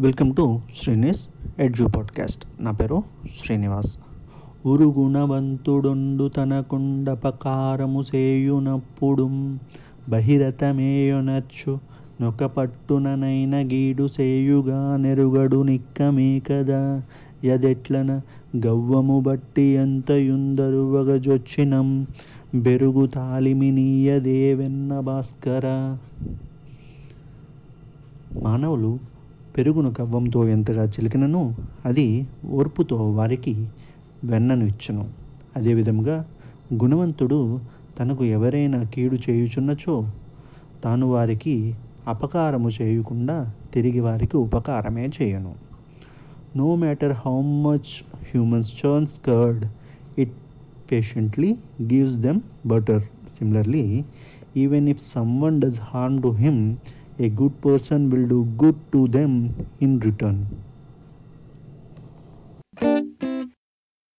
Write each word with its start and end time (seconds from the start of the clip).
Welcome 0.00 0.36
to 0.36 0.60
Srinis 0.76 1.28
edge 1.58 1.84
podcast. 1.84 2.44
నా 2.60 2.70
పేరు 2.70 3.02
శ్రీనివాస్. 3.44 3.98
ఉరుగుణవంతుడొండు 4.66 6.28
తనకుండపకారము 6.28 8.02
సేయునప్పుడు 8.02 9.56
బహిరతమేయొనచ్చు 10.08 11.78
నొక 12.22 12.44
పట్టుననైన 12.44 13.68
గీడు 13.68 14.08
సేయుగా 14.08 14.96
నెరుగడు 14.96 15.62
నిక్కమే 15.62 16.42
కదా. 16.50 17.02
యదెట్లన 17.44 18.20
గవ్వము 18.66 19.20
బట్టి 19.20 19.62
ఎంతయుందరువగజొచ్చినం 19.62 22.06
బెరుగు 22.54 23.06
తాలిమి 23.06 23.70
నీయదే 23.70 24.54
వెన్న 24.54 25.00
భాస్కర. 25.00 25.96
మానవులు 28.42 29.15
పెరుగును 29.56 29.90
కవ్వంతో 29.92 30.48
ఎంతగా 30.48 30.84
చిలికినను 30.84 31.54
అది 31.84 32.26
ఓర్పుతో 32.46 33.10
వారికి 33.10 33.68
వెన్నను 34.24 34.64
ఇచ్చును. 34.64 35.08
అదేవిధముగా 35.56 36.26
గుణవంతుడు 36.74 37.60
తనకు 38.00 38.24
ఎవరైనా 38.24 38.82
కీడు 38.82 39.16
చేయుచున్నచో 39.30 40.10
తాను 40.84 41.06
వారికి 41.06 41.74
అపకారము 42.08 42.70
చేయకుండా 42.82 43.52
తిరిగి 43.74 44.00
వారికి 44.00 44.36
ఉపకారమే 44.36 45.10
చేయను. 45.22 45.54
No 46.56 46.74
matter 46.74 47.12
how 47.12 47.40
much 47.40 47.92
humans 48.22 48.72
churns 48.80 49.20
curd 49.26 49.64
it 50.20 50.32
patiently 50.92 51.56
gives 51.82 52.16
them 52.16 52.40
butter 52.66 53.02
similarly 53.28 54.04
even 54.56 54.88
if 54.88 55.02
someone 55.42 55.60
does 55.60 55.80
harm 55.80 56.22
to 56.22 56.28
him 56.28 56.76
a 57.18 57.28
good 57.30 57.60
person 57.62 58.10
will 58.10 58.26
do 58.28 58.44
good 58.58 58.76
to 58.92 59.08
them 59.08 59.54
in 59.80 59.98
return 60.00 60.46